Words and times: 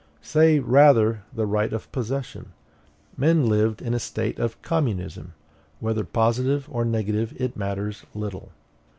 Say, 0.23 0.57
rather, 0.57 1.21
the 1.31 1.45
right 1.45 1.71
of 1.71 1.91
possession. 1.91 2.53
Men 3.17 3.45
lived 3.45 3.83
in 3.83 3.93
a 3.93 3.99
state 3.99 4.39
of 4.39 4.59
communism; 4.63 5.33
whether 5.79 6.03
positive 6.03 6.67
or 6.71 6.83
negative 6.83 7.35
it 7.39 7.55
matters 7.55 8.03
little. 8.15 8.51